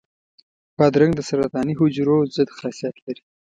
بادرنګ 0.77 1.13
د 1.15 1.21
سرطاني 1.29 1.73
حجرو 1.79 2.17
ضد 2.35 2.49
خاصیت 2.57 2.95
لري. 3.05 3.21